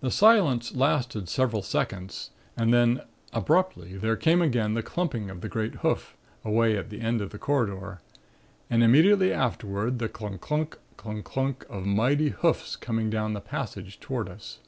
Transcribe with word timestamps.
"The 0.00 0.10
silence 0.10 0.74
lasted 0.74 1.28
several 1.28 1.60
seconds 1.60 2.30
and 2.56 2.72
then, 2.72 3.02
abruptly 3.34 3.98
there 3.98 4.16
came 4.16 4.40
again 4.40 4.72
the 4.72 4.82
clumping 4.82 5.28
of 5.28 5.42
the 5.42 5.48
great 5.50 5.74
hoof, 5.84 6.16
away 6.42 6.74
at 6.74 6.88
the 6.88 7.02
end 7.02 7.20
of 7.20 7.28
the 7.28 7.38
corridor. 7.38 8.00
And 8.70 8.82
immediately 8.82 9.30
afterward 9.30 9.98
the 9.98 10.08
clungk, 10.08 10.40
clunk 10.40 10.76
clungk, 10.96 11.24
clunk 11.26 11.66
of 11.68 11.84
mighty 11.84 12.30
hoofs 12.30 12.76
coming 12.76 13.10
down 13.10 13.34
the 13.34 13.42
passage 13.42 14.00
toward 14.00 14.30
us. 14.30 14.60